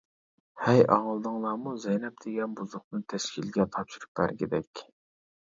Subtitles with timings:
[0.67, 4.85] ھەي ئاڭلىدىڭلارمۇ زەينەپ دېگەن بۇزۇقنى تەشكىلگە تاپشۇرۇپ بەرگىدەك.